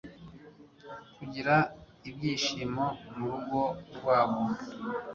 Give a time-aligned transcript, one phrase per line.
[1.17, 1.55] kugira
[2.09, 3.61] ibyishimo mu rugo
[3.95, 4.43] rwabo